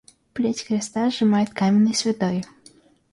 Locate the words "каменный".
1.53-1.93